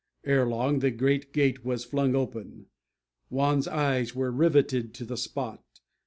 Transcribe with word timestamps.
Ere 0.25 0.47
long 0.47 0.79
the 0.79 0.89
great 0.89 1.31
gate 1.31 1.63
was 1.63 1.85
flung 1.85 2.15
open. 2.15 2.65
Juan's 3.29 3.67
eyes 3.67 4.15
were 4.15 4.31
rivetted 4.31 4.95
to 4.95 5.05
the 5.05 5.15
spot. 5.15 5.63